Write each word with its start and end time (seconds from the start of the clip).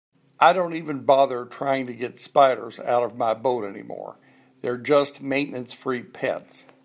I 0.39 0.51
don't 0.53 0.73
even 0.73 1.05
bother 1.05 1.45
trying 1.45 1.85
to 1.85 1.93
get 1.93 2.19
spiders 2.19 2.79
out 2.79 3.03
of 3.03 3.17
my 3.19 3.35
boat 3.35 3.63
anymore, 3.65 4.17
they're 4.61 4.75
just 4.77 5.21
maintenance-free 5.21 6.01
pets. 6.05 6.65